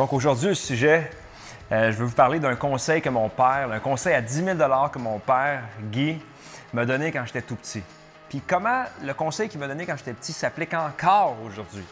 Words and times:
Donc 0.00 0.14
aujourd'hui, 0.14 0.48
le 0.48 0.54
sujet, 0.54 1.10
euh, 1.70 1.92
je 1.92 1.98
vais 1.98 2.04
vous 2.06 2.14
parler 2.14 2.38
d'un 2.38 2.56
conseil 2.56 3.02
que 3.02 3.10
mon 3.10 3.28
père, 3.28 3.70
un 3.70 3.80
conseil 3.80 4.14
à 4.14 4.22
10 4.22 4.44
000 4.44 4.56
que 4.90 4.98
mon 4.98 5.18
père, 5.18 5.64
Guy, 5.92 6.18
m'a 6.72 6.86
donné 6.86 7.12
quand 7.12 7.22
j'étais 7.26 7.42
tout 7.42 7.56
petit. 7.56 7.82
Puis 8.30 8.40
comment 8.40 8.84
le 9.04 9.12
conseil 9.12 9.50
qu'il 9.50 9.60
m'a 9.60 9.68
donné 9.68 9.84
quand 9.84 9.98
j'étais 9.98 10.14
petit 10.14 10.32
s'applique 10.32 10.72
encore 10.72 11.36
aujourd'hui? 11.44 11.84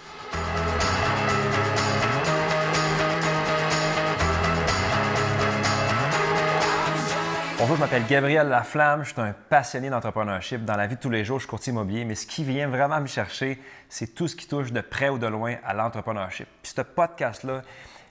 Bonjour, 7.58 7.76
je 7.76 7.80
m'appelle 7.80 8.06
Gabriel 8.08 8.48
Laflamme, 8.48 9.04
je 9.04 9.12
suis 9.12 9.20
un 9.20 9.34
passionné 9.50 9.90
d'entrepreneurship. 9.90 10.64
Dans 10.64 10.76
la 10.76 10.86
vie 10.86 10.96
de 10.96 11.00
tous 11.00 11.10
les 11.10 11.26
jours, 11.26 11.40
je 11.40 11.42
suis 11.42 11.50
courtier 11.50 11.74
immobilier, 11.74 12.06
mais 12.06 12.14
ce 12.14 12.26
qui 12.26 12.42
vient 12.42 12.68
vraiment 12.68 13.02
me 13.02 13.06
chercher, 13.06 13.60
c'est 13.90 14.14
tout 14.14 14.28
ce 14.28 14.36
qui 14.36 14.48
touche 14.48 14.72
de 14.72 14.80
près 14.80 15.10
ou 15.10 15.18
de 15.18 15.26
loin 15.26 15.56
à 15.62 15.74
l'entrepreneurship. 15.74 16.48
Puis 16.62 16.72
ce 16.74 16.80
podcast-là, 16.80 17.60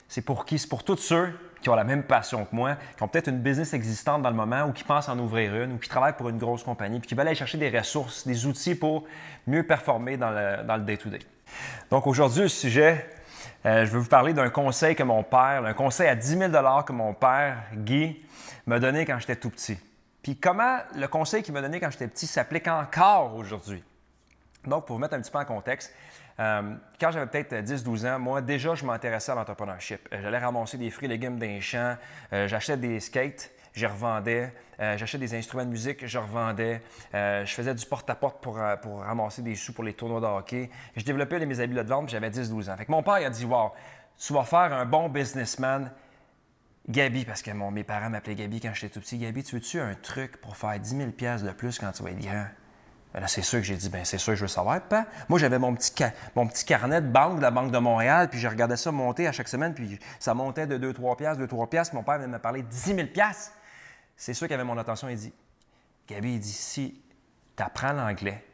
c'est 0.08 0.22
pour 0.22 0.44
qui? 0.44 0.58
C'est 0.58 0.68
pour 0.68 0.84
tous 0.84 0.96
ceux 0.96 1.32
qui 1.60 1.68
ont 1.68 1.74
la 1.74 1.84
même 1.84 2.02
passion 2.02 2.44
que 2.44 2.54
moi, 2.54 2.76
qui 2.96 3.02
ont 3.02 3.08
peut-être 3.08 3.28
une 3.28 3.40
business 3.40 3.74
existante 3.74 4.22
dans 4.22 4.30
le 4.30 4.36
moment 4.36 4.64
ou 4.64 4.72
qui 4.72 4.84
pensent 4.84 5.08
en 5.08 5.18
ouvrir 5.18 5.54
une 5.54 5.72
ou 5.72 5.78
qui 5.78 5.88
travaillent 5.88 6.16
pour 6.16 6.28
une 6.28 6.38
grosse 6.38 6.62
compagnie 6.62 7.00
puis 7.00 7.08
qui 7.08 7.14
veulent 7.14 7.26
aller 7.26 7.36
chercher 7.36 7.58
des 7.58 7.76
ressources, 7.76 8.26
des 8.26 8.46
outils 8.46 8.74
pour 8.74 9.04
mieux 9.46 9.64
performer 9.64 10.16
dans 10.16 10.30
le 10.30 10.82
day-to-day. 10.82 11.20
Donc 11.90 12.06
aujourd'hui, 12.06 12.42
le 12.42 12.48
sujet, 12.48 13.06
euh, 13.66 13.84
je 13.84 13.90
vais 13.90 13.98
vous 13.98 14.08
parler 14.08 14.32
d'un 14.32 14.50
conseil 14.50 14.94
que 14.94 15.02
mon 15.02 15.22
père, 15.22 15.64
un 15.64 15.74
conseil 15.74 16.08
à 16.08 16.14
10 16.14 16.38
000 16.38 16.52
que 16.86 16.92
mon 16.92 17.12
père, 17.14 17.56
Guy, 17.74 18.22
m'a 18.66 18.78
donné 18.78 19.04
quand 19.04 19.18
j'étais 19.18 19.36
tout 19.36 19.50
petit. 19.50 19.78
Puis 20.22 20.36
comment 20.36 20.78
le 20.94 21.06
conseil 21.08 21.42
qu'il 21.42 21.54
m'a 21.54 21.62
donné 21.62 21.80
quand 21.80 21.90
j'étais 21.90 22.08
petit 22.08 22.26
s'applique 22.26 22.68
encore 22.68 23.34
aujourd'hui? 23.34 23.82
Donc, 24.66 24.86
pour 24.86 24.96
vous 24.96 25.00
mettre 25.00 25.14
un 25.14 25.20
petit 25.20 25.30
peu 25.30 25.38
en 25.38 25.44
contexte, 25.44 25.94
euh, 26.40 26.74
quand 27.00 27.10
j'avais 27.10 27.26
peut-être 27.26 27.64
10-12 27.64 28.06
ans, 28.06 28.18
moi, 28.18 28.40
déjà, 28.40 28.74
je 28.74 28.84
m'intéressais 28.84 29.32
à 29.32 29.34
l'entrepreneurship. 29.34 30.08
Euh, 30.12 30.20
j'allais 30.22 30.38
ramasser 30.38 30.78
des 30.78 30.90
fruits 30.90 31.06
et 31.06 31.08
légumes 31.08 31.38
d'un 31.38 31.60
champ, 31.60 31.96
euh, 32.32 32.46
j'achetais 32.46 32.76
des 32.76 33.00
skates, 33.00 33.50
je 33.72 33.86
revendais, 33.86 34.52
j'achetais 34.78 35.18
des 35.18 35.34
instruments 35.36 35.64
de 35.64 35.70
musique, 35.70 36.04
je 36.04 36.18
revendais, 36.18 36.82
je 37.12 37.46
faisais 37.46 37.72
du 37.74 37.86
porte-à-porte 37.86 38.42
pour, 38.42 38.58
pour, 38.82 39.02
ramasser 39.02 39.40
des 39.40 39.54
sous 39.54 39.72
pour 39.72 39.84
les 39.84 39.92
tournois 39.92 40.20
de 40.20 40.26
hockey. 40.26 40.68
Je 40.96 41.04
développais 41.04 41.44
mes 41.46 41.60
habits 41.60 41.76
de 41.76 41.82
vente, 41.82 42.08
j'avais 42.08 42.30
10-12 42.30 42.72
ans. 42.72 42.76
Fait 42.76 42.86
que 42.86 42.90
mon 42.90 43.04
père 43.04 43.14
a 43.14 43.30
dit 43.30 43.44
Wow, 43.44 43.70
tu 44.18 44.32
vas 44.32 44.42
faire 44.42 44.72
un 44.72 44.84
bon 44.84 45.08
businessman. 45.08 45.92
Gabi, 46.88 47.24
parce 47.24 47.42
que 47.42 47.50
mes 47.50 47.84
parents 47.84 48.10
m'appelaient 48.10 48.34
Gabi 48.34 48.60
quand 48.60 48.74
j'étais 48.74 48.94
tout 48.94 49.00
petit. 49.00 49.18
Gabi, 49.18 49.44
tu 49.44 49.56
veux-tu 49.56 49.78
un 49.78 49.94
truc 49.94 50.40
pour 50.40 50.56
faire 50.56 50.80
10 50.80 50.96
000 50.96 51.10
de 51.10 51.52
plus 51.52 51.78
quand 51.78 51.92
tu 51.92 52.02
vas 52.02 52.10
être 52.10 52.18
grand? 52.18 52.46
Ben 53.20 53.26
c'est 53.26 53.42
sûr 53.42 53.58
que 53.58 53.64
j'ai 53.64 53.76
dit, 53.76 53.88
ben 53.88 54.04
c'est 54.04 54.18
sûr 54.18 54.34
que 54.34 54.36
je 54.36 54.42
veux 54.42 54.48
savoir. 54.48 54.80
Moi, 55.28 55.38
j'avais 55.38 55.58
mon 55.58 55.74
petit, 55.74 55.92
carnet 56.64 57.00
de 57.00 57.08
banque 57.08 57.38
de 57.38 57.42
la 57.42 57.50
Banque 57.50 57.72
de 57.72 57.78
Montréal, 57.78 58.28
puis 58.28 58.38
je 58.38 58.46
regardais 58.46 58.76
ça 58.76 58.92
monter 58.92 59.26
à 59.26 59.32
chaque 59.32 59.48
semaine, 59.48 59.74
puis 59.74 59.98
ça 60.20 60.34
montait 60.34 60.66
de 60.66 60.92
2-3 60.92 61.16
piastres, 61.16 61.42
2-3 61.42 61.68
piastres. 61.68 61.94
Mon 61.96 62.04
père 62.04 62.18
venait 62.18 62.28
me 62.28 62.38
parler 62.38 62.62
de 62.62 62.68
10 62.68 62.94
000 62.94 63.08
C'est 64.16 64.34
sûr 64.34 64.46
qu'il 64.46 64.54
avait 64.54 64.64
mon 64.64 64.78
attention. 64.78 65.08
Il 65.08 65.16
dit, 65.16 65.32
Gabi, 66.06 66.34
il 66.34 66.40
dit, 66.40 66.52
si 66.52 67.02
tu 67.56 67.62
apprends 67.62 67.92
l'anglais, 67.92 68.44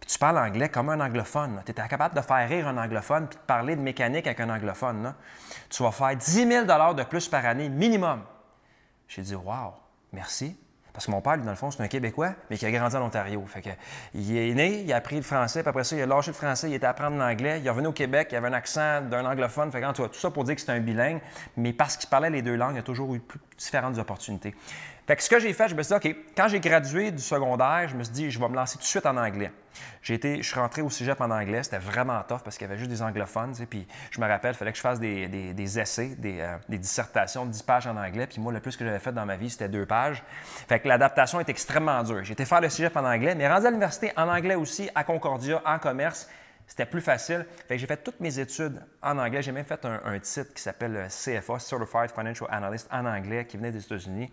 puis 0.00 0.08
tu 0.08 0.18
parles 0.18 0.38
anglais 0.38 0.70
comme 0.70 0.88
un 0.88 1.00
anglophone, 1.00 1.62
tu 1.66 1.72
es 1.72 1.74
capable 1.74 2.14
de 2.14 2.22
faire 2.22 2.48
rire 2.48 2.68
un 2.68 2.78
anglophone, 2.78 3.28
puis 3.28 3.36
de 3.38 3.44
parler 3.44 3.76
de 3.76 3.82
mécanique 3.82 4.26
avec 4.26 4.40
un 4.40 4.48
anglophone, 4.48 5.14
tu 5.68 5.82
vas 5.82 5.92
faire 5.92 6.16
10 6.16 6.48
000 6.48 6.64
de 6.64 7.02
plus 7.02 7.28
par 7.28 7.44
année 7.44 7.68
minimum. 7.68 8.22
J'ai 9.08 9.22
dit, 9.22 9.34
wow, 9.34 9.74
merci. 10.12 10.56
Parce 10.96 11.04
que 11.04 11.10
mon 11.10 11.20
père, 11.20 11.36
lui, 11.36 11.44
dans 11.44 11.50
le 11.50 11.56
fond, 11.58 11.70
c'est 11.70 11.82
un 11.82 11.88
Québécois, 11.88 12.32
mais 12.48 12.56
qui 12.56 12.64
a 12.64 12.70
grandi 12.70 12.96
en 12.96 13.02
Ontario. 13.02 13.44
Il 14.14 14.34
est 14.34 14.54
né, 14.54 14.80
il 14.80 14.90
a 14.94 14.96
appris 14.96 15.16
le 15.16 15.22
français, 15.22 15.60
puis 15.60 15.68
après 15.68 15.84
ça, 15.84 15.94
il 15.94 16.00
a 16.00 16.06
lâché 16.06 16.30
le 16.30 16.34
français, 16.34 16.70
il 16.70 16.74
était 16.74 16.86
à 16.86 16.90
apprendre 16.90 17.18
l'anglais. 17.18 17.60
Il 17.60 17.66
est 17.66 17.70
revenu 17.70 17.88
au 17.88 17.92
Québec, 17.92 18.28
il 18.30 18.36
avait 18.36 18.48
un 18.48 18.54
accent 18.54 19.02
d'un 19.02 19.26
anglophone. 19.26 19.70
Tout 19.70 20.08
ça 20.14 20.30
pour 20.30 20.44
dire 20.44 20.54
que 20.54 20.60
c'était 20.62 20.72
un 20.72 20.80
bilingue, 20.80 21.20
mais 21.58 21.74
parce 21.74 21.98
qu'il 21.98 22.08
parlait 22.08 22.30
les 22.30 22.40
deux 22.40 22.56
langues, 22.56 22.76
il 22.76 22.78
a 22.78 22.82
toujours 22.82 23.14
eu 23.14 23.20
différentes 23.58 23.98
opportunités. 23.98 24.54
Fait 25.06 25.14
que 25.14 25.22
ce 25.22 25.30
que 25.30 25.38
j'ai 25.38 25.52
fait, 25.52 25.68
je 25.68 25.76
me 25.76 25.82
suis 25.84 25.96
dit, 25.96 26.08
OK, 26.08 26.16
quand 26.36 26.48
j'ai 26.48 26.58
gradué 26.58 27.12
du 27.12 27.22
secondaire, 27.22 27.86
je 27.88 27.96
me 27.96 28.02
suis 28.02 28.12
dit, 28.12 28.30
je 28.30 28.40
vais 28.40 28.48
me 28.48 28.56
lancer 28.56 28.76
tout 28.76 28.82
de 28.82 28.88
suite 28.88 29.06
en 29.06 29.16
anglais. 29.16 29.52
J'ai 30.02 30.14
été, 30.14 30.38
je 30.42 30.48
suis 30.48 30.58
rentré 30.58 30.82
au 30.82 30.90
cégep 30.90 31.20
en 31.20 31.30
anglais, 31.30 31.62
c'était 31.62 31.78
vraiment 31.78 32.20
tough 32.22 32.40
parce 32.42 32.56
qu'il 32.56 32.66
y 32.66 32.70
avait 32.70 32.78
juste 32.78 32.90
des 32.90 33.02
anglophones, 33.02 33.52
tu 33.52 33.58
sais, 33.58 33.66
puis 33.66 33.86
je 34.10 34.20
me 34.20 34.26
rappelle, 34.26 34.54
il 34.54 34.56
fallait 34.56 34.72
que 34.72 34.78
je 34.78 34.82
fasse 34.82 34.98
des, 34.98 35.28
des, 35.28 35.78
essais, 35.78 36.16
des, 36.16 36.40
euh, 36.40 36.56
des, 36.68 36.78
dissertations 36.78 37.46
de 37.46 37.52
10 37.52 37.62
pages 37.62 37.86
en 37.86 37.96
anglais, 37.96 38.26
puis 38.26 38.40
moi, 38.40 38.52
le 38.52 38.58
plus 38.58 38.76
que 38.76 38.84
j'avais 38.84 38.98
fait 38.98 39.12
dans 39.12 39.26
ma 39.26 39.36
vie, 39.36 39.50
c'était 39.50 39.68
deux 39.68 39.86
pages. 39.86 40.24
Fait 40.68 40.80
que 40.80 40.88
l'adaptation 40.88 41.38
est 41.38 41.48
extrêmement 41.48 42.02
dure. 42.02 42.24
J'ai 42.24 42.32
été 42.32 42.44
faire 42.44 42.60
le 42.60 42.68
cégep 42.68 42.96
en 42.96 43.04
anglais, 43.04 43.36
mais 43.36 43.48
rendu 43.48 43.66
à 43.66 43.70
l'université 43.70 44.12
en 44.16 44.28
anglais 44.28 44.56
aussi, 44.56 44.90
à 44.94 45.04
Concordia, 45.04 45.62
en 45.64 45.78
commerce, 45.78 46.28
c'était 46.66 46.86
plus 46.86 47.00
facile. 47.00 47.46
Fait 47.68 47.74
que 47.74 47.80
j'ai 47.80 47.86
fait 47.86 48.02
toutes 48.02 48.18
mes 48.18 48.40
études 48.40 48.82
en 49.02 49.18
anglais. 49.18 49.40
J'ai 49.40 49.52
même 49.52 49.66
fait 49.66 49.84
un, 49.84 50.00
un 50.04 50.18
titre 50.18 50.52
qui 50.52 50.62
s'appelle 50.62 51.06
CFA, 51.08 51.60
Certified 51.60 52.10
Financial 52.12 52.48
Analyst, 52.50 52.88
en 52.90 53.06
anglais, 53.06 53.44
qui 53.44 53.56
venait 53.56 53.70
des 53.70 53.84
États-Unis. 53.84 54.32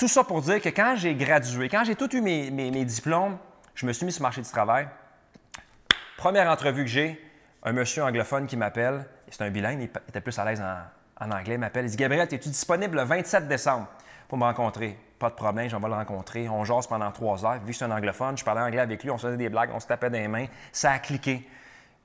Tout 0.00 0.08
ça 0.08 0.24
pour 0.24 0.40
dire 0.40 0.62
que 0.62 0.70
quand 0.70 0.94
j'ai 0.96 1.14
gradué, 1.14 1.68
quand 1.68 1.84
j'ai 1.84 1.94
tout 1.94 2.16
eu 2.16 2.22
mes, 2.22 2.84
diplômes, 2.86 3.36
je 3.74 3.84
me 3.84 3.92
suis 3.92 4.06
mis 4.06 4.12
sur 4.12 4.22
le 4.22 4.28
marché 4.28 4.40
du 4.40 4.48
travail. 4.48 4.88
Première 6.16 6.50
entrevue 6.50 6.84
que 6.84 6.90
j'ai, 6.90 7.22
un 7.62 7.72
monsieur 7.72 8.02
anglophone 8.04 8.46
qui 8.46 8.56
m'appelle, 8.56 9.04
c'est 9.30 9.42
un 9.42 9.50
bilingue, 9.50 9.78
il 9.78 9.90
était 10.08 10.22
plus 10.22 10.38
à 10.38 10.46
l'aise 10.46 10.64
en, 11.20 11.30
anglais, 11.30 11.56
il 11.56 11.60
m'appelle, 11.60 11.84
il 11.84 11.90
dit 11.90 11.98
Gabriel, 11.98 12.26
es-tu 12.32 12.48
disponible 12.48 12.96
le 12.96 13.04
27 13.04 13.46
décembre 13.46 13.88
pour 14.26 14.38
me 14.38 14.44
rencontrer? 14.44 14.98
Pas 15.18 15.28
de 15.28 15.34
problème, 15.34 15.68
j'en 15.68 15.80
vais 15.80 15.88
le 15.88 15.94
rencontrer. 15.94 16.48
On 16.48 16.64
jase 16.64 16.86
pendant 16.86 17.12
trois 17.12 17.44
heures. 17.44 17.60
Vu 17.62 17.72
que 17.72 17.76
c'est 17.76 17.84
un 17.84 17.90
anglophone, 17.90 18.38
je 18.38 18.44
parlais 18.44 18.62
anglais 18.62 18.80
avec 18.80 19.04
lui, 19.04 19.10
on 19.10 19.18
se 19.18 19.26
faisait 19.26 19.36
des 19.36 19.50
blagues, 19.50 19.68
on 19.74 19.80
se 19.80 19.86
tapait 19.86 20.08
des 20.08 20.26
mains. 20.28 20.46
Ça 20.72 20.92
a 20.92 20.98
cliqué. 20.98 21.46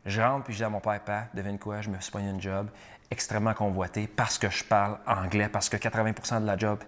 Je 0.05 0.19
rentre 0.19 0.43
puis 0.43 0.53
je 0.53 0.57
dis 0.57 0.63
à 0.65 0.69
mon 0.69 0.81
père, 0.81 0.99
père, 0.99 1.27
devine 1.33 1.57
quoi, 1.57 1.79
je 1.79 1.89
me 1.89 1.97
suis 2.01 2.11
pogné 2.11 2.29
une 2.29 2.41
job 2.41 2.67
extrêmement 3.09 3.53
convoité 3.53 4.05
parce 4.13 4.37
que 4.37 4.49
je 4.49 4.65
parle 4.65 4.97
anglais, 5.07 5.47
parce 5.47 5.69
que 5.69 5.77
80% 5.77 6.41
de 6.41 6.45
la 6.45 6.57
job, 6.57 6.79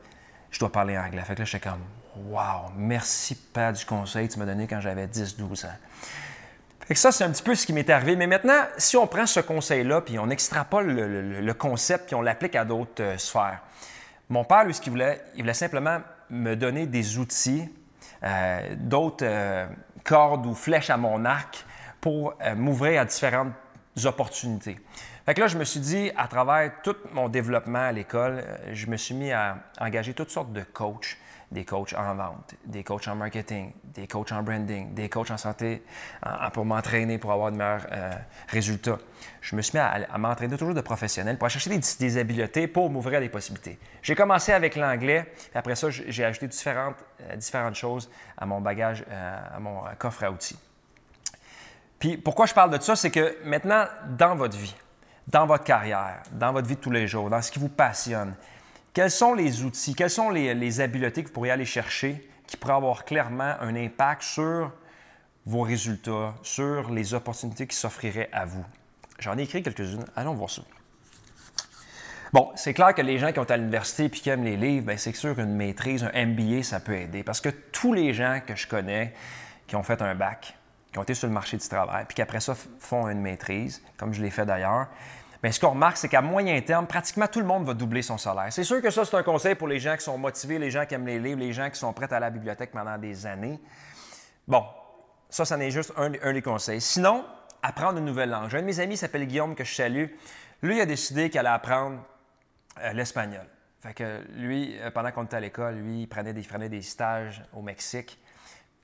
je 0.52 0.60
dois 0.60 0.72
parler 0.72 0.98
anglais. 0.98 1.22
Fait 1.22 1.36
que 1.36 1.40
là, 1.40 1.46
j'étais 1.46 1.70
comme, 1.70 1.84
wow, 2.30 2.72
merci, 2.76 3.36
Père, 3.36 3.74
du 3.74 3.86
conseil 3.86 4.28
que 4.28 4.34
tu 4.34 4.40
m'as 4.40 4.46
donné 4.46 4.68
quand 4.68 4.82
j'avais 4.82 5.08
10-12 5.08 5.66
ans. 5.66 5.70
Fait 6.88 6.94
que 6.94 7.00
ça, 7.00 7.12
c'est 7.12 7.26
un 7.26 7.32
petit 7.32 7.44
peu 7.44 7.54
ce 7.54 7.66
qui 7.66 7.74
m'est 7.74 7.90
arrivé. 7.90 8.16
Mais 8.16 8.28
maintenant, 8.28 8.64
si 8.78 8.96
on 8.96 9.08
prend 9.08 9.26
ce 9.26 9.42
conseil-là, 9.42 10.02
puis 10.02 10.18
on 10.20 10.30
extrapole 10.30 10.88
le, 10.88 11.54
concept, 11.54 12.06
puis 12.06 12.16
on 12.16 12.22
l'applique 12.22 12.56
à 12.56 12.64
d'autres 12.64 13.04
euh, 13.04 13.18
sphères. 13.18 13.62
Mon 14.30 14.46
père, 14.46 14.64
lui, 14.64 14.74
ce 14.74 14.80
qu'il 14.80 14.92
voulait, 14.92 15.22
il 15.36 15.42
voulait 15.42 15.54
simplement 15.54 16.00
me 16.30 16.56
donner 16.56 16.86
des 16.86 17.18
outils, 17.18 17.68
euh, 18.24 18.76
d'autres 18.78 19.26
euh, 19.26 19.68
cordes 20.06 20.46
ou 20.46 20.56
flèches 20.56 20.90
à 20.90 20.96
mon 20.96 21.26
arc 21.26 21.66
pour 22.00 22.36
m'ouvrir 22.56 23.02
à 23.02 23.06
différentes 23.06 23.52
opportunités. 24.06 24.80
Fait 25.28 25.34
que 25.34 25.42
là, 25.42 25.48
je 25.48 25.58
me 25.58 25.66
suis 25.66 25.82
dit, 25.82 26.10
à 26.16 26.30
travers 26.30 26.72
tout 26.82 26.96
mon 27.12 27.28
développement 27.28 27.80
à 27.80 27.92
l'école, 27.92 28.46
euh, 28.48 28.58
je 28.72 28.88
me 28.88 28.96
suis 28.96 29.14
mis 29.14 29.34
à 29.34 29.58
engager 29.78 30.14
toutes 30.14 30.30
sortes 30.30 30.54
de 30.54 30.62
coachs. 30.62 31.18
Des 31.52 31.66
coachs 31.66 31.94
en 31.94 32.16
vente, 32.16 32.56
des 32.66 32.84
coachs 32.84 33.08
en 33.08 33.16
marketing, 33.16 33.72
des 33.84 34.06
coachs 34.06 34.34
en 34.34 34.44
branding, 34.44 34.94
des 34.94 35.08
coachs 35.08 35.32
en 35.32 35.38
santé 35.38 35.82
pour 36.52 36.66
m'entraîner, 36.66 37.18
pour 37.18 37.32
avoir 37.32 37.54
de 37.54 37.58
meilleurs 37.58 37.88
euh, 37.90 38.12
résultats. 38.50 38.98
Je 39.40 39.56
me 39.56 39.62
suis 39.62 39.78
mis 39.78 39.82
à, 39.82 40.18
m'entraîner 40.18 40.58
toujours 40.58 40.74
de 40.74 40.82
professionnels 40.82 41.38
pour 41.38 41.50
chercher 41.50 41.70
des, 42.00 42.18
habiletés 42.18 42.68
pour 42.68 42.90
m'ouvrir 42.90 43.20
à 43.20 43.22
des 43.22 43.30
possibilités. 43.30 43.80
J'ai 44.02 44.14
commencé 44.14 44.52
avec 44.52 44.76
l'anglais, 44.76 45.34
après 45.56 45.76
ça, 45.76 45.90
j'ai 45.90 46.26
ajouté 46.26 46.50
différentes, 46.50 46.98
euh, 47.22 47.38
différentes 47.38 47.76
choses 47.76 48.10
à 48.38 48.46
mon 48.46 48.60
bagage, 48.60 49.06
à 49.10 49.58
mon 49.62 49.84
coffre 49.98 50.26
à 50.26 50.32
outils. 50.32 50.60
Puis 51.98 52.18
pourquoi 52.18 52.46
je 52.46 52.54
parle 52.54 52.78
de 52.78 52.82
ça, 52.82 52.98
c'est 52.98 53.12
que 53.12 53.38
maintenant, 53.46 53.86
dans 54.18 54.36
votre 54.36 54.58
vie, 54.58 54.76
dans 55.28 55.46
votre 55.46 55.64
carrière, 55.64 56.24
dans 56.32 56.54
votre 56.54 56.68
vie 56.68 56.76
de 56.76 56.82
tous 56.82 56.92
les 56.92 57.08
jours, 57.08 57.30
dans 57.30 57.42
ce 57.42 57.52
qui 57.52 57.60
vous 57.60 57.70
passionne, 57.70 58.34
quels 58.94 59.12
sont 59.12 59.34
les 59.34 59.64
outils, 59.64 59.94
quelles 59.94 60.10
sont 60.10 60.30
les, 60.30 60.82
habiletés 60.82 61.22
que 61.22 61.28
vous 61.28 61.34
pourriez 61.34 61.52
aller 61.52 61.66
chercher 61.66 62.28
qui 62.48 62.58
pourraient 62.58 62.74
avoir 62.74 63.06
clairement 63.06 63.56
un 63.60 63.76
impact 63.76 64.24
sur 64.24 64.72
vos 65.46 65.62
résultats, 65.62 66.34
sur 66.42 66.90
les 66.92 67.14
opportunités 67.14 67.68
qui 67.68 67.76
s'offriraient 67.76 68.30
à 68.32 68.46
vous? 68.46 68.66
J'en 69.20 69.38
ai 69.38 69.44
écrit 69.44 69.62
quelques-unes. 69.62 70.06
Allons 70.16 70.34
voir 70.34 70.50
ça. 70.50 70.62
Bon, 72.34 72.52
c'est 72.56 72.74
clair 72.74 72.94
que 72.94 73.02
les 73.02 73.20
gens 73.20 73.32
qui 73.32 73.40
ont 73.40 73.44
à 73.44 73.58
l'université 73.58 74.06
et 74.06 74.10
qui 74.10 74.30
aiment 74.30 74.44
les 74.44 74.58
livres, 74.58 74.88
ben, 74.88 74.98
c'est 74.98 75.16
sûr 75.16 75.36
qu'une 75.36 75.56
maîtrise, 75.56 76.04
un 76.04 76.26
MBA, 76.26 76.64
ça 76.64 76.80
peut 76.80 76.96
aider. 76.96 77.24
Parce 77.24 77.42
que 77.42 77.50
tous 77.50 77.94
les 77.94 78.14
gens 78.14 78.42
que 78.46 78.56
je 78.56 78.68
connais 78.68 79.14
qui 79.66 79.76
ont 79.76 79.84
fait 79.84 80.02
un 80.02 80.14
bac, 80.16 80.58
qui 80.92 81.00
ont 81.00 81.04
été 81.04 81.14
sur 81.14 81.28
le 81.28 81.34
marché 81.34 81.58
du 81.58 81.68
travail, 81.68 82.06
puis 82.06 82.16
qu'après 82.16 82.40
ça 82.40 82.56
font 82.80 83.08
une 83.08 83.22
maîtrise, 83.22 83.82
comme 83.98 84.14
je 84.14 84.22
l'ai 84.22 84.30
fait 84.30 84.46
d'ailleurs, 84.46 84.88
mais 85.44 85.52
ce 85.52 85.60
qu'on 85.60 85.70
remarque, 85.70 85.98
c'est 85.98 86.10
qu'à 86.10 86.22
moyen 86.22 86.60
terme, 86.62 86.88
pratiquement 86.88 87.28
tout 87.28 87.40
le 87.40 87.46
monde 87.46 87.66
va 87.66 87.74
doubler 87.74 88.02
son 88.02 88.18
salaire. 88.18 88.48
C'est 88.52 88.64
sûr 88.64 88.82
que 88.82 88.90
ça, 88.90 89.06
c'est 89.06 89.16
un 89.16 89.24
conseil 89.24 89.56
pour 89.56 89.68
les 89.68 89.80
gens 89.80 89.96
qui 89.96 90.04
sont 90.04 90.18
motivés, 90.18 90.58
les 90.58 90.72
gens 90.72 90.86
qui 90.86 90.96
aiment 90.96 91.06
les 91.06 91.20
livres, 91.20 91.40
les 91.40 91.54
gens 91.54 91.70
qui 91.70 91.80
sont 91.80 91.94
prêts 91.94 92.12
à 92.12 92.20
la 92.20 92.30
bibliothèque 92.30 92.72
pendant 92.72 92.98
des 92.98 93.26
années. 93.26 93.60
Bon, 94.48 94.64
ça, 95.30 95.46
ça 95.46 95.58
n'est 95.58 95.72
juste 95.72 95.94
un, 95.98 96.10
des 96.10 96.42
conseils. 96.42 96.82
Sinon, 96.82 97.24
apprendre 97.62 98.00
une 98.00 98.06
nouvelle 98.06 98.30
langue. 98.30 98.54
Un 98.56 98.62
de 98.62 98.66
mes 98.66 98.80
amis 98.80 98.98
s'appelle 98.98 99.26
Guillaume, 99.28 99.56
que 99.56 99.64
je 99.64 99.74
salue. 99.74 100.06
Lui, 100.62 100.78
il 100.78 100.82
a 100.82 100.86
décidé 100.86 101.30
qu'il 101.30 101.40
allait 101.40 101.50
apprendre 101.50 102.00
euh, 102.82 102.94
l'espagnol. 102.94 103.46
Fait 103.82 103.94
que 103.94 104.24
lui, 104.36 104.76
euh, 104.80 104.90
pendant 104.90 105.12
qu'on 105.12 105.26
était 105.26 105.36
à 105.36 105.40
l'école, 105.40 105.76
lui, 105.76 106.08
prenait 106.08 106.32
il 106.32 106.48
prenait 106.48 106.70
des 106.70 106.82
stages 106.82 107.44
au 107.54 107.62
Mexique. 107.62 108.20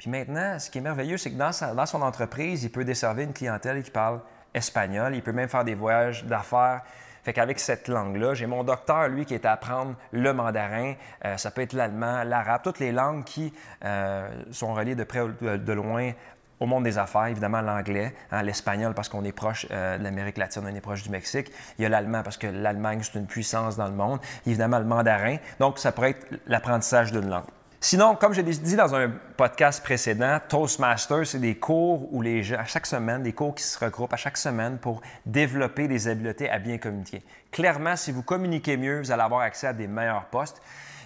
Puis 0.03 0.11
maintenant, 0.11 0.59
ce 0.59 0.69
qui 0.69 0.79
est 0.79 0.81
merveilleux, 0.81 1.15
c'est 1.15 1.31
que 1.31 1.37
dans, 1.37 1.85
son 1.85 2.01
entreprise, 2.01 2.65
il 2.65 2.69
peut 2.69 2.83
desservir 2.83 3.23
une 3.23 3.31
clientèle 3.31 3.81
qui 3.81 3.89
parle 3.89 4.19
espagnol. 4.53 5.15
Il 5.15 5.23
peut 5.23 5.31
même 5.31 5.47
faire 5.47 5.63
des 5.63 5.75
voyages 5.75 6.25
d'affaires 6.25 6.81
Fait 7.23 7.31
qu'avec 7.31 7.57
cette 7.57 7.87
langue-là, 7.87 8.33
j'ai 8.33 8.45
mon 8.45 8.65
docteur, 8.65 9.07
lui, 9.07 9.25
qui 9.25 9.33
est 9.33 9.45
à 9.45 9.53
apprendre 9.53 9.95
le 10.11 10.33
mandarin, 10.33 10.95
euh, 11.23 11.37
ça 11.37 11.51
peut 11.51 11.61
être 11.61 11.71
l'allemand, 11.71 12.25
l'arabe, 12.25 12.59
toutes 12.65 12.79
les 12.79 12.91
langues 12.91 13.23
qui 13.23 13.53
euh, 13.85 14.27
sont 14.51 14.73
reliées 14.73 14.95
de 14.95 15.05
près 15.05 15.21
ou 15.21 15.31
de 15.39 15.71
loin 15.71 16.11
au 16.59 16.65
monde 16.65 16.83
des 16.83 16.97
affaires, 16.97 17.27
évidemment 17.27 17.61
l'anglais, 17.61 18.13
hein, 18.33 18.43
l'espagnol 18.43 18.93
parce 18.93 19.07
qu'on 19.07 19.23
est 19.23 19.31
proche 19.31 19.67
euh, 19.71 19.97
de 19.97 20.03
l'Amérique 20.03 20.37
latine, 20.37 20.63
on 20.65 20.75
est 20.75 20.81
proche 20.81 21.03
du 21.03 21.11
Mexique. 21.11 21.49
Il 21.79 21.83
y 21.83 21.85
a 21.85 21.89
l'allemand 21.89 22.23
parce 22.23 22.35
que 22.35 22.47
l'Allemagne, 22.47 22.99
c'est 23.03 23.17
une 23.17 23.25
puissance 23.25 23.77
dans 23.77 23.87
le 23.87 23.95
monde. 23.95 24.19
Évidemment, 24.45 24.79
le 24.79 24.85
mandarin. 24.85 25.37
Donc, 25.61 25.79
ça 25.79 25.93
pourrait 25.93 26.09
être 26.09 26.27
l'apprentissage 26.45 27.13
d'une 27.13 27.29
langue. 27.29 27.45
Sinon, 27.85 28.15
comme 28.15 28.33
je 28.33 28.39
l'ai 28.39 28.55
dit 28.55 28.77
dans 28.77 28.95
un 28.95 29.09
podcast 29.35 29.83
précédent, 29.83 30.39
Toastmasters, 30.47 31.27
c'est 31.27 31.39
des 31.39 31.55
cours 31.55 32.07
où 32.13 32.21
les 32.21 32.41
gens, 32.41 32.55
à 32.55 32.63
chaque 32.63 32.85
semaine, 32.85 33.23
des 33.23 33.33
cours 33.33 33.53
qui 33.53 33.63
se 33.63 33.77
regroupent 33.77 34.13
à 34.13 34.15
chaque 34.15 34.37
semaine 34.37 34.77
pour 34.77 35.01
développer 35.25 35.89
des 35.89 36.07
habiletés 36.07 36.49
à 36.49 36.59
bien 36.59 36.77
communiquer. 36.77 37.21
Clairement, 37.51 37.97
si 37.97 38.13
vous 38.13 38.23
communiquez 38.23 38.77
mieux, 38.77 39.01
vous 39.01 39.11
allez 39.11 39.21
avoir 39.21 39.41
accès 39.41 39.67
à 39.67 39.73
des 39.73 39.87
meilleurs 39.87 40.27
postes 40.27 40.61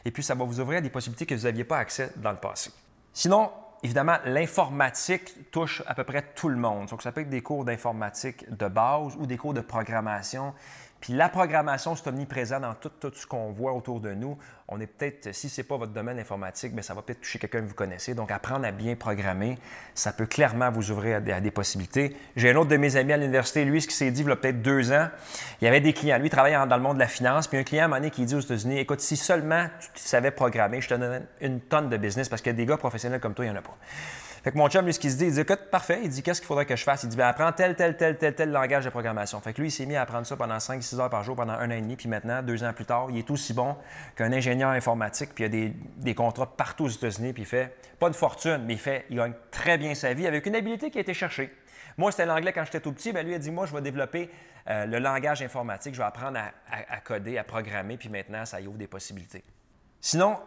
et 0.05 0.11
puis 0.11 0.21
ça 0.21 0.35
va 0.35 0.45
vous 0.45 0.59
ouvrir 0.59 0.83
des 0.83 0.91
possibilités 0.91 1.25
que 1.25 1.33
vous 1.33 1.45
n'aviez 1.45 1.63
pas 1.63 1.79
accès 1.79 2.11
dans 2.17 2.29
le 2.29 2.37
passé. 2.37 2.69
Sinon, 3.11 3.49
évidemment, 3.81 4.17
l'informatique 4.25 5.49
touche 5.49 5.81
à 5.87 5.95
peu 5.95 6.03
près 6.03 6.25
tout 6.35 6.49
le 6.49 6.57
monde. 6.57 6.89
Donc, 6.89 7.01
ça 7.01 7.11
peut 7.11 7.21
être 7.21 7.29
des 7.31 7.41
cours 7.41 7.65
d'informatique 7.65 8.45
de 8.55 8.67
base 8.67 9.15
ou 9.17 9.25
des 9.25 9.37
cours 9.37 9.55
de 9.55 9.61
programmation. 9.61 10.53
Puis 10.99 11.13
la 11.13 11.29
programmation, 11.29 11.95
c'est 11.95 12.07
omniprésent 12.07 12.59
dans 12.59 12.73
tout, 12.73 12.89
tout 12.89 13.11
ce 13.13 13.27
qu'on 13.27 13.51
voit 13.51 13.73
autour 13.73 13.99
de 13.99 14.13
nous. 14.13 14.37
On 14.67 14.81
est 14.81 14.87
peut-être, 14.87 15.33
si 15.33 15.47
ce 15.47 15.61
n'est 15.61 15.67
pas 15.67 15.77
votre 15.77 15.93
domaine 15.93 16.19
informatique, 16.19 16.73
mais 16.73 16.81
ça 16.81 16.93
va 16.93 17.01
peut-être 17.01 17.21
toucher 17.21 17.39
quelqu'un 17.39 17.61
que 17.61 17.67
vous 17.67 17.75
connaissez. 17.75 18.15
Donc, 18.15 18.31
apprendre 18.31 18.65
à 18.65 18.71
bien 18.71 18.95
programmer, 18.95 19.57
ça 19.93 20.11
peut 20.11 20.25
clairement 20.25 20.71
vous 20.71 20.91
ouvrir 20.91 21.17
à 21.17 21.39
des, 21.39 21.51
possibilités. 21.51 22.17
J'ai 22.35 22.51
un 22.51 22.55
autre 22.55 22.69
de 22.69 22.77
mes 22.77 22.95
amis 22.95 23.13
à 23.13 23.17
l'université, 23.17 23.63
lui, 23.63 23.81
ce 23.81 23.87
qui 23.87 23.95
s'est 23.95 24.11
dit 24.11 24.21
il 24.21 24.27
y 24.27 24.31
a 24.31 24.35
peut-être 24.35 24.61
deux 24.61 24.91
ans, 24.91 25.07
il 25.61 25.65
y 25.65 25.67
avait 25.67 25.81
des 25.81 25.93
clients. 25.93 26.17
Lui, 26.17 26.27
il 26.27 26.31
travaillait 26.31 26.57
dans 26.67 26.77
le 26.77 26.83
monde 26.83 26.95
de 26.95 27.01
la 27.01 27.07
finance. 27.07 27.47
Puis 27.47 27.57
un 27.57 27.63
client 27.63 27.91
à 27.91 27.95
un 27.95 28.09
qui 28.09 28.25
dit 28.25 28.35
aux 28.35 28.39
États-Unis 28.39 28.79
Écoute, 28.79 28.99
si 28.99 29.15
seulement 29.15 29.67
tu 29.93 30.01
savais 30.01 30.31
programmer, 30.31 30.81
je 30.81 30.89
te 30.89 30.93
donne 30.95 31.25
une 31.41 31.61
tonne 31.61 31.89
de 31.89 31.97
business 31.97 32.27
parce 32.27 32.45
a 32.45 32.53
des 32.53 32.65
gars 32.65 32.77
professionnels 32.77 33.19
comme 33.19 33.33
toi, 33.33 33.45
il 33.45 33.51
n'y 33.51 33.55
en 33.55 33.59
a 33.59 33.63
pas. 33.63 33.77
Fait 34.43 34.51
que 34.51 34.57
mon 34.57 34.69
chum, 34.69 34.85
lui, 34.85 34.93
ce 34.93 34.99
qu'il 34.99 35.11
se 35.11 35.17
dit, 35.17 35.25
il 35.25 35.33
dit 35.33 35.39
Écoute, 35.39 35.69
parfait. 35.71 35.99
Il 36.03 36.09
dit 36.09 36.23
Qu'est-ce 36.23 36.41
qu'il 36.41 36.47
faudrait 36.47 36.65
que 36.65 36.75
je 36.75 36.83
fasse? 36.83 37.03
Il 37.03 37.09
dit 37.09 37.17
ben, 37.17 37.27
Apprends 37.27 37.51
tel, 37.51 37.75
tel, 37.75 37.97
tel, 37.97 38.17
tel, 38.17 38.35
tel 38.35 38.51
langage 38.51 38.85
de 38.85 38.89
programmation. 38.89 39.39
Fait 39.41 39.53
que 39.53 39.61
lui, 39.61 39.69
il 39.69 39.71
s'est 39.71 39.85
mis 39.85 39.95
à 39.95 40.01
apprendre 40.01 40.25
ça 40.25 40.35
pendant 40.35 40.57
5-6 40.57 40.99
heures 40.99 41.09
par 41.09 41.23
jour 41.23 41.35
pendant 41.35 41.53
un 41.53 41.67
an 41.69 41.73
et 41.73 41.81
demi. 41.81 41.95
Puis 41.95 42.07
maintenant, 42.07 42.41
deux 42.41 42.63
ans 42.63 42.73
plus 42.73 42.85
tard, 42.85 43.07
il 43.09 43.17
est 43.17 43.29
aussi 43.31 43.53
bon 43.53 43.75
qu'un 44.15 44.31
ingénieur 44.31 44.69
informatique. 44.71 45.31
Puis 45.33 45.45
il 45.45 45.47
a 45.47 45.69
des, 45.97 46.15
contrats 46.15 46.45
partout 46.55 46.85
aux 46.85 46.89
États-Unis. 46.89 47.33
Puis 47.33 47.43
il 47.43 47.47
fait 47.47 47.75
pas 47.99 48.09
de 48.09 48.15
fortune, 48.15 48.63
mais 48.65 48.73
il 48.73 48.79
fait, 48.79 49.05
il 49.09 49.17
gagne 49.17 49.33
très 49.51 49.77
bien 49.77 49.95
sa 49.95 50.13
vie 50.13 50.27
avec 50.27 50.45
une 50.45 50.55
habileté 50.55 50.91
qui 50.91 50.97
a 50.97 51.01
été 51.01 51.13
cherchée. 51.13 51.51
Moi, 51.97 52.11
c'était 52.11 52.25
l'anglais 52.27 52.53
quand 52.53 52.63
j'étais 52.63 52.79
tout 52.79 52.91
petit. 52.91 53.11
Bien, 53.11 53.23
lui 53.23 53.33
a 53.33 53.39
dit 53.39 53.51
Moi, 53.51 53.65
je 53.65 53.73
vais 53.73 53.81
développer 53.81 54.29
euh, 54.69 54.85
le 54.85 54.99
langage 54.99 55.41
informatique. 55.41 55.93
Je 55.93 55.99
vais 55.99 56.05
apprendre 56.05 56.37
à, 56.37 56.93
à 56.93 56.99
coder, 56.99 57.37
à 57.37 57.43
programmer. 57.43 57.97
Puis 57.97 58.09
maintenant, 58.09 58.45
ça 58.45 58.61
y 58.61 58.67
ouvre 58.67 58.77
des 58.77 58.87
possibilités. 58.87 59.43
Sinon, 59.99 60.37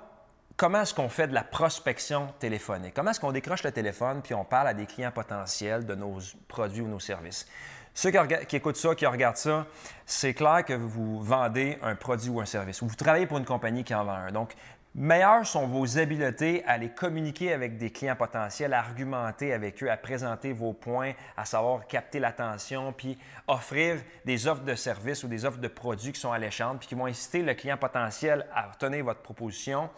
comment 0.60 0.82
est-ce 0.82 0.92
qu'on 0.92 1.08
fait 1.08 1.26
de 1.26 1.32
la 1.32 1.42
prospection 1.42 2.28
téléphonique? 2.38 2.92
Comment 2.92 3.12
est-ce 3.12 3.20
qu'on 3.20 3.32
décroche 3.32 3.62
le 3.62 3.72
téléphone 3.72 4.20
puis 4.22 4.34
on 4.34 4.44
parle 4.44 4.68
à 4.68 4.74
des 4.74 4.84
clients 4.84 5.10
potentiels 5.10 5.86
de 5.86 5.94
nos 5.94 6.18
produits 6.48 6.82
ou 6.82 6.86
nos 6.86 7.00
services? 7.00 7.48
Ceux 7.94 8.10
qui, 8.10 8.56
écoutent 8.56 8.76
ça, 8.76 8.94
qui 8.94 9.06
regardent 9.06 9.38
ça, 9.38 9.66
c'est 10.04 10.34
clair 10.34 10.62
que 10.66 10.74
vous 10.74 11.22
vendez 11.22 11.78
un 11.82 11.94
produit 11.94 12.28
ou 12.28 12.42
un 12.42 12.44
service, 12.44 12.82
ou 12.82 12.88
vous 12.88 12.94
travaillez 12.94 13.26
pour 13.26 13.38
une 13.38 13.46
compagnie 13.46 13.84
qui 13.84 13.94
en 13.94 14.04
vend 14.04 14.12
un. 14.12 14.32
Donc, 14.32 14.52
meilleures 14.94 15.46
sont 15.46 15.66
vos 15.66 15.96
habiletés 15.96 16.62
à 16.66 16.72
aller 16.72 16.90
communiquer 16.90 17.54
avec 17.54 17.78
des 17.78 17.90
clients 17.90 18.14
potentiels, 18.14 18.74
à 18.74 18.80
argumenter 18.80 19.54
avec 19.54 19.82
eux, 19.82 19.90
à 19.90 19.96
présenter 19.96 20.52
vos 20.52 20.74
points, 20.74 21.12
à 21.38 21.46
savoir 21.46 21.86
capter 21.86 22.20
l'attention, 22.20 22.92
puis 22.92 23.16
offrir 23.48 23.96
des 24.26 24.46
offres 24.46 24.64
de 24.64 24.74
services 24.74 25.24
ou 25.24 25.28
des 25.28 25.46
offres 25.46 25.58
de 25.58 25.68
produits 25.68 26.12
qui 26.12 26.20
sont 26.20 26.32
alléchantes, 26.32 26.80
puis 26.80 26.88
qui 26.88 26.94
vont 26.94 27.06
inciter 27.06 27.40
le 27.40 27.54
client 27.54 27.78
potentiel 27.78 28.46
à 28.54 28.66
retenir 28.66 29.06
votre 29.06 29.22
proposition. 29.22 29.88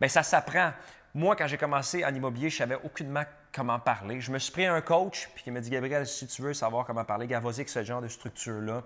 Bien, 0.00 0.08
ça 0.08 0.22
s'apprend. 0.22 0.72
Moi, 1.14 1.34
quand 1.34 1.46
j'ai 1.46 1.56
commencé 1.56 2.04
en 2.04 2.14
immobilier, 2.14 2.50
je 2.50 2.58
savais 2.58 2.76
aucunement 2.84 3.22
comment 3.50 3.78
parler. 3.78 4.20
Je 4.20 4.30
me 4.30 4.38
suis 4.38 4.52
pris 4.52 4.66
un 4.66 4.82
coach, 4.82 5.30
puis 5.34 5.44
il 5.46 5.52
m'a 5.54 5.60
dit 5.60 5.70
Gabriel, 5.70 6.06
si 6.06 6.26
tu 6.26 6.42
veux 6.42 6.52
savoir 6.52 6.84
comment 6.84 7.04
parler, 7.04 7.26
vas-y 7.26 7.54
avec 7.54 7.70
ce 7.70 7.82
genre 7.82 8.02
de 8.02 8.08
structure-là. 8.08 8.82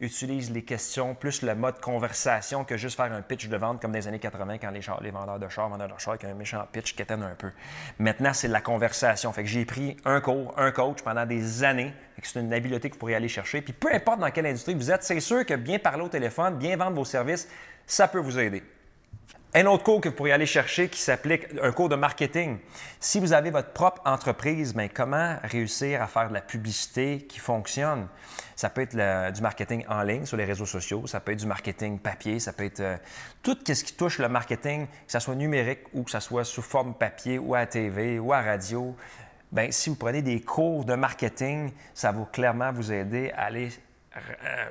Utilise 0.00 0.50
les 0.50 0.64
questions, 0.64 1.14
plus 1.14 1.42
le 1.42 1.54
mode 1.54 1.80
conversation 1.80 2.64
que 2.64 2.78
juste 2.78 2.96
faire 2.96 3.12
un 3.12 3.20
pitch 3.20 3.48
de 3.48 3.56
vente 3.58 3.82
comme 3.82 3.92
dans 3.92 3.98
les 3.98 4.08
années 4.08 4.18
80 4.18 4.58
quand 4.58 4.70
les, 4.70 4.80
les 5.02 5.10
vendeurs 5.10 5.38
de 5.38 5.48
chars, 5.48 5.68
vendeurs 5.68 5.88
de 5.88 6.00
chars 6.00 6.14
avec 6.14 6.24
un 6.24 6.32
méchant 6.32 6.66
pitch 6.72 6.96
qui 6.96 7.02
éteint 7.02 7.20
un 7.20 7.34
peu. 7.34 7.52
Maintenant, 7.98 8.32
c'est 8.32 8.48
la 8.48 8.62
conversation. 8.62 9.30
Fait 9.32 9.42
que 9.42 9.48
j'ai 9.48 9.66
pris 9.66 9.96
un 10.06 10.22
cours, 10.22 10.54
un 10.56 10.72
coach 10.72 11.02
pendant 11.02 11.26
des 11.26 11.62
années. 11.62 11.92
C'est 12.22 12.40
une 12.40 12.52
habileté 12.52 12.88
que 12.88 12.94
vous 12.94 13.00
pourriez 13.00 13.16
aller 13.16 13.28
chercher. 13.28 13.60
Puis 13.60 13.74
peu 13.74 13.94
importe 13.94 14.20
dans 14.20 14.30
quelle 14.30 14.46
industrie 14.46 14.74
vous 14.74 14.90
êtes, 14.90 15.02
c'est 15.02 15.20
sûr 15.20 15.44
que 15.44 15.54
bien 15.54 15.78
parler 15.78 16.02
au 16.02 16.08
téléphone, 16.08 16.56
bien 16.56 16.78
vendre 16.78 16.96
vos 16.96 17.04
services, 17.04 17.46
ça 17.86 18.08
peut 18.08 18.20
vous 18.20 18.38
aider. 18.38 18.62
Un 19.56 19.66
autre 19.66 19.84
cours 19.84 20.00
que 20.00 20.08
vous 20.08 20.16
pourriez 20.16 20.32
aller 20.32 20.46
chercher 20.46 20.88
qui 20.88 21.00
s'applique, 21.00 21.46
un 21.62 21.70
cours 21.70 21.88
de 21.88 21.94
marketing. 21.94 22.58
Si 22.98 23.20
vous 23.20 23.32
avez 23.32 23.52
votre 23.52 23.70
propre 23.70 24.02
entreprise, 24.04 24.74
bien, 24.74 24.88
comment 24.88 25.36
réussir 25.44 26.02
à 26.02 26.08
faire 26.08 26.28
de 26.28 26.34
la 26.34 26.40
publicité 26.40 27.24
qui 27.28 27.38
fonctionne? 27.38 28.08
Ça 28.56 28.68
peut 28.68 28.80
être 28.80 29.30
du 29.32 29.42
marketing 29.42 29.84
en 29.88 30.02
ligne 30.02 30.26
sur 30.26 30.36
les 30.36 30.44
réseaux 30.44 30.66
sociaux, 30.66 31.06
ça 31.06 31.20
peut 31.20 31.30
être 31.30 31.38
du 31.38 31.46
marketing 31.46 32.00
papier, 32.00 32.40
ça 32.40 32.52
peut 32.52 32.64
être 32.64 32.80
euh, 32.80 32.96
tout 33.44 33.56
ce 33.64 33.84
qui 33.84 33.92
touche 33.92 34.18
le 34.18 34.28
marketing, 34.28 34.88
que 34.88 35.12
ce 35.12 35.20
soit 35.20 35.36
numérique 35.36 35.82
ou 35.92 36.02
que 36.02 36.10
ce 36.10 36.18
soit 36.18 36.42
sous 36.42 36.62
forme 36.62 36.94
papier 36.94 37.38
ou 37.38 37.54
à 37.54 37.64
TV 37.64 38.18
ou 38.18 38.32
à 38.32 38.42
radio. 38.42 38.96
Bien, 39.52 39.70
si 39.70 39.88
vous 39.88 39.94
prenez 39.94 40.22
des 40.22 40.40
cours 40.40 40.84
de 40.84 40.96
marketing, 40.96 41.70
ça 41.94 42.10
va 42.10 42.24
clairement 42.32 42.72
vous 42.72 42.90
aider 42.90 43.30
à 43.36 43.44
aller 43.44 43.68
euh, 44.16 44.66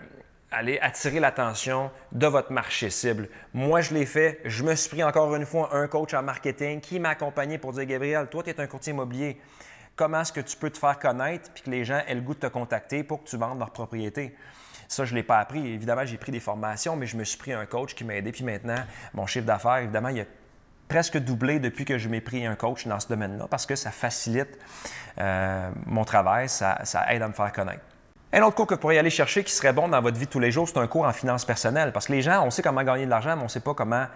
aller 0.54 0.80
attirer 0.80 1.20
l'attention 1.20 1.92
de 2.12 2.28
votre 2.28 2.52
marché 2.52 2.90
cible. 2.90 3.28
Moi, 3.54 3.82
je 3.82 3.94
l'ai 3.94 4.06
fait. 4.06 4.40
Je 4.46 4.64
me 4.64 4.76
suis 4.76 4.90
pris 4.90 5.04
encore 5.04 5.36
une 5.36 5.46
fois 5.46 5.76
un 5.76 5.88
coach 5.88 6.14
en 6.14 6.24
marketing 6.24 6.80
qui 6.80 7.00
m'a 7.00 7.10
accompagné 7.10 7.58
pour 7.58 7.74
dire 7.74 7.86
Gabriel, 7.86 8.28
toi, 8.28 8.44
tu 8.44 8.50
es 8.50 8.62
un 8.62 8.68
courtier 8.68 8.94
immobilier. 8.94 9.40
Comment 9.96 10.22
est-ce 10.22 10.32
que 10.32 10.42
tu 10.42 10.56
peux 10.58 10.70
te 10.70 10.78
faire 10.78 10.98
connaître 10.98 11.52
puis 11.54 11.64
que 11.64 11.70
les 11.70 11.84
gens 11.84 12.02
aient 12.08 12.16
le 12.16 12.22
goût 12.22 12.34
de 12.34 12.40
te 12.40 12.48
contacter 12.48 13.04
pour 13.04 13.24
que 13.24 13.30
tu 13.30 13.38
vendes 13.38 13.60
leur 13.60 13.72
propriété? 13.72 14.36
Ça, 14.88 15.06
je 15.06 15.12
ne 15.12 15.18
l'ai 15.18 15.24
pas 15.24 15.40
appris. 15.40 15.68
Évidemment, 15.68 16.06
j'ai 16.06 16.18
pris 16.18 16.32
des 16.32 16.40
formations, 16.40 16.96
mais 16.96 17.06
je 17.06 17.18
me 17.18 17.24
suis 17.24 17.38
pris 17.38 17.54
un 17.54 17.66
coach 17.66 17.96
qui 17.96 18.04
m'a 18.04 18.16
aidé. 18.16 18.32
Puis 18.32 18.44
maintenant, 18.44 18.84
mon 19.14 19.26
chiffre 19.26 19.46
d'affaires, 19.46 19.78
évidemment, 19.78 20.10
il 20.10 20.22
a 20.22 20.26
presque 20.88 21.18
doublé 21.18 21.60
depuis 21.60 21.86
que 21.86 21.98
je 21.98 22.10
m'ai 22.10 22.22
pris 22.22 22.46
un 22.46 22.56
coach 22.56 22.86
dans 22.88 23.00
ce 23.00 23.08
domaine-là 23.08 23.48
parce 23.50 23.66
que 23.66 23.76
ça 23.76 23.90
facilite 23.92 24.60
euh, 25.18 25.72
mon 25.86 26.04
travail, 26.04 26.50
ça 26.50 26.78
aide 27.10 27.22
à 27.22 27.28
me 27.28 27.34
faire 27.34 27.52
connaître. 27.52 27.84
Un 28.36 28.42
autre 28.42 28.56
cours 28.56 28.66
que 28.66 28.74
vous 28.74 28.80
pourriez 28.80 28.98
aller 28.98 29.12
chercher 29.12 29.44
qui 29.44 29.54
serait 29.54 29.74
bon 29.74 29.88
dans 29.88 30.02
votre 30.02 30.18
vie 30.18 30.26
tous 30.26 30.40
les 30.40 30.50
jours, 30.50 30.68
c'est 30.68 30.80
un 30.80 30.88
cours 30.88 31.06
en 31.06 31.14
finances 31.14 31.46
personnelles. 31.46 31.92
Parce 31.92 32.08
que 32.08 32.14
les 32.14 32.24
gens, 32.24 32.44
on 32.44 32.50
sait 32.50 32.64
comment 32.64 32.82
gagner 32.82 33.06
de 33.06 33.10
l'argent, 33.12 33.36
mais 33.36 33.42
on 33.42 33.46
ne 33.46 33.50
sait 33.50 33.60
pas 33.60 33.76
comment 33.76 34.08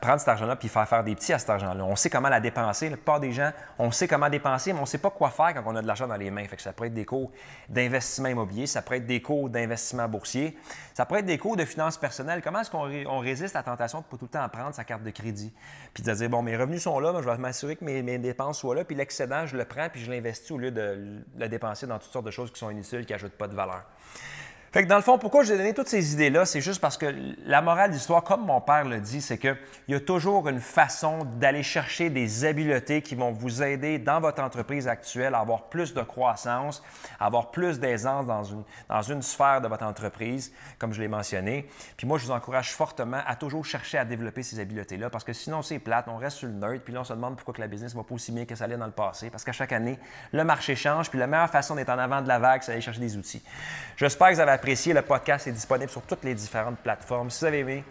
prendre 0.00 0.18
cet 0.18 0.28
argent-là 0.28 0.56
puis 0.56 0.68
faire 0.68 0.88
faire 0.88 1.04
des 1.04 1.14
petits 1.14 1.32
à 1.32 1.38
cet 1.38 1.50
argent-là. 1.50 1.84
On 1.84 1.96
sait 1.96 2.08
comment 2.08 2.28
la 2.28 2.40
dépenser. 2.40 2.88
La 2.88 2.96
plupart 2.96 3.20
des 3.20 3.32
gens, 3.32 3.50
on 3.78 3.90
sait 3.90 4.08
comment 4.08 4.28
dépenser, 4.30 4.72
mais 4.72 4.78
on 4.78 4.82
ne 4.82 4.88
sait 4.88 4.98
pas 4.98 5.10
quoi 5.10 5.30
faire 5.30 5.52
quand 5.54 5.62
on 5.66 5.76
a 5.76 5.82
de 5.82 5.86
l'argent 5.86 6.06
dans 6.06 6.16
les 6.16 6.30
mains. 6.30 6.46
Ça 6.56 6.72
pourrait 6.72 6.88
être 6.88 6.94
des 6.94 7.04
cours 7.04 7.30
d'investissement 7.68 8.28
immobilier, 8.28 8.66
ça 8.66 8.82
pourrait 8.82 8.98
être 8.98 9.06
des 9.06 9.20
cours 9.20 9.50
d'investissement 9.50 10.08
boursier, 10.08 10.56
ça 10.94 11.04
pourrait 11.04 11.20
être 11.20 11.26
des 11.26 11.38
cours 11.38 11.56
de 11.56 11.64
finances 11.64 11.98
personnelles. 11.98 12.40
Comment 12.42 12.60
est-ce 12.60 12.70
qu'on 12.70 13.18
résiste 13.18 13.54
à 13.56 13.60
la 13.60 13.62
tentation 13.64 14.00
de 14.00 14.04
pas 14.04 14.16
tout 14.16 14.24
le 14.24 14.30
temps 14.30 14.48
prendre 14.48 14.74
sa 14.74 14.84
carte 14.84 15.02
de 15.02 15.10
crédit? 15.10 15.52
Puis 15.92 16.02
de 16.02 16.12
dire, 16.12 16.30
bon, 16.30 16.42
mes 16.42 16.56
revenus 16.56 16.82
sont 16.82 16.98
là, 16.98 17.12
mais 17.12 17.22
je 17.22 17.28
vais 17.28 17.36
m'assurer 17.36 17.76
que 17.76 17.84
mes, 17.84 18.18
dépenses 18.18 18.58
soient 18.58 18.74
là, 18.74 18.84
puis 18.84 18.96
l'excédent, 18.96 19.46
je 19.46 19.56
le 19.56 19.64
prends 19.64 19.88
puis 19.90 20.02
je 20.02 20.10
l'investis 20.10 20.50
au 20.50 20.58
lieu 20.58 20.70
de 20.70 21.22
le 21.36 21.48
dépenser 21.48 21.86
dans 21.86 21.98
toutes 21.98 22.12
sortes 22.12 22.26
de 22.26 22.30
choses 22.30 22.50
qui 22.52 22.58
sont 22.58 22.70
inutiles, 22.70 23.04
qui 23.04 23.12
n'ajoutent 23.12 23.38
pas 23.38 23.48
de 23.48 23.54
valeur. 23.54 23.84
Fait 24.72 24.84
que 24.84 24.88
dans 24.88 24.96
le 24.96 25.02
fond, 25.02 25.18
pourquoi 25.18 25.42
je 25.42 25.52
ai 25.52 25.56
donné 25.56 25.74
toutes 25.74 25.88
ces 25.88 26.12
idées-là, 26.12 26.44
c'est 26.44 26.60
juste 26.60 26.80
parce 26.80 26.96
que 26.96 27.12
la 27.44 27.60
morale 27.60 27.90
de 27.90 27.94
l'histoire, 27.94 28.22
comme 28.22 28.46
mon 28.46 28.60
père 28.60 28.84
le 28.84 29.00
dit, 29.00 29.20
c'est 29.20 29.36
qu'il 29.36 29.56
y 29.88 29.94
a 29.94 30.00
toujours 30.00 30.48
une 30.48 30.60
façon 30.60 31.24
d'aller 31.40 31.64
chercher 31.64 32.08
des 32.08 32.44
habiletés 32.44 33.02
qui 33.02 33.16
vont 33.16 33.32
vous 33.32 33.64
aider 33.64 33.98
dans 33.98 34.20
votre 34.20 34.40
entreprise 34.40 34.86
actuelle 34.86 35.34
à 35.34 35.40
avoir 35.40 35.64
plus 35.64 35.92
de 35.92 36.02
croissance, 36.02 36.84
à 37.18 37.26
avoir 37.26 37.50
plus 37.50 37.80
d'aisance 37.80 38.26
dans 38.26 38.44
une, 38.44 38.62
dans 38.88 39.02
une 39.02 39.22
sphère 39.22 39.60
de 39.60 39.66
votre 39.66 39.84
entreprise, 39.84 40.52
comme 40.78 40.92
je 40.92 41.00
l'ai 41.00 41.08
mentionné. 41.08 41.68
Puis 41.96 42.06
moi, 42.06 42.18
je 42.18 42.26
vous 42.26 42.30
encourage 42.30 42.70
fortement 42.72 43.22
à 43.26 43.34
toujours 43.34 43.64
chercher 43.64 43.98
à 43.98 44.04
développer 44.04 44.44
ces 44.44 44.60
habiletés-là 44.60 45.10
parce 45.10 45.24
que 45.24 45.32
sinon, 45.32 45.62
c'est 45.62 45.80
plate, 45.80 46.06
on 46.06 46.16
reste 46.16 46.36
sur 46.36 46.46
le 46.46 46.54
nerd, 46.54 46.78
puis 46.82 46.94
là, 46.94 47.00
on 47.00 47.04
se 47.04 47.12
demande 47.12 47.34
pourquoi 47.34 47.54
que 47.54 47.60
la 47.60 47.66
business 47.66 47.92
ne 47.92 47.98
va 47.98 48.04
pas 48.04 48.14
aussi 48.14 48.30
bien 48.30 48.44
que 48.44 48.54
ça 48.54 48.64
allait 48.64 48.76
dans 48.76 48.86
le 48.86 48.92
passé. 48.92 49.30
Parce 49.30 49.42
qu'à 49.42 49.50
chaque 49.50 49.72
année, 49.72 49.98
le 50.30 50.44
marché 50.44 50.76
change, 50.76 51.10
puis 51.10 51.18
la 51.18 51.26
meilleure 51.26 51.50
façon 51.50 51.74
d'être 51.74 51.90
en 51.90 51.98
avant 51.98 52.22
de 52.22 52.28
la 52.28 52.38
vague, 52.38 52.62
c'est 52.62 52.70
d'aller 52.70 52.82
chercher 52.82 53.00
des 53.00 53.16
outils. 53.16 53.42
J'espère 53.96 54.28
que 54.28 54.34
vous 54.34 54.40
avez 54.40 54.59
apprécié. 54.60 54.92
Le 54.92 55.00
podcast 55.00 55.46
est 55.46 55.52
disponible 55.52 55.90
sur 55.90 56.02
toutes 56.02 56.22
les 56.22 56.34
différentes 56.34 56.78
plateformes. 56.80 57.30
Si 57.30 57.40
vous 57.40 57.46
avez 57.46 57.60
aimé, 57.60 57.82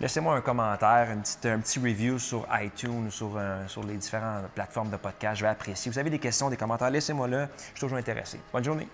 laissez-moi 0.00 0.34
un 0.34 0.40
commentaire, 0.40 1.08
un 1.10 1.58
petit, 1.60 1.78
review 1.78 2.18
sur 2.18 2.46
iTunes 2.58 3.10
sur, 3.10 3.32
euh, 3.36 3.68
sur 3.68 3.84
les 3.84 3.96
différentes 3.96 4.48
plateformes 4.54 4.88
de 4.88 4.96
podcast. 4.96 5.36
Je 5.36 5.42
vais 5.42 5.50
apprécier. 5.50 5.76
Si 5.76 5.88
vous 5.90 5.98
avez 5.98 6.08
des 6.08 6.18
questions, 6.18 6.48
des 6.48 6.56
commentaires, 6.56 6.90
laissez-moi 6.90 7.28
là. 7.28 7.48
Je 7.58 7.64
suis 7.64 7.80
toujours 7.80 7.98
intéressé. 7.98 8.40
Bonne 8.50 8.64
journée. 8.64 8.88